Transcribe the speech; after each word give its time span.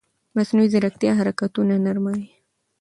مصنوعي 0.35 0.67
ځیرکتیا 0.73 1.11
حرکتونه 1.19 1.73
نرموي. 1.85 2.25